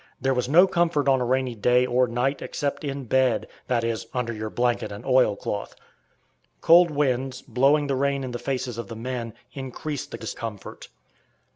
There 0.19 0.33
was 0.33 0.49
no 0.49 0.65
comfort 0.65 1.07
on 1.07 1.21
a 1.21 1.25
rainy 1.25 1.53
day 1.53 1.85
or 1.85 2.07
night 2.07 2.41
except 2.41 2.83
in 2.83 3.03
"bed," 3.03 3.45
that 3.67 3.83
is, 3.83 4.07
under 4.15 4.33
your 4.33 4.49
blanket 4.49 4.91
and 4.91 5.05
oil 5.05 5.35
cloth. 5.35 5.75
Cold 6.59 6.89
winds, 6.89 7.43
blowing 7.43 7.85
the 7.85 7.95
rain 7.95 8.23
in 8.23 8.31
the 8.31 8.39
faces 8.39 8.79
of 8.79 8.87
the 8.87 8.95
men, 8.95 9.35
increased 9.53 10.09
the 10.09 10.17
discomfort. 10.17 10.87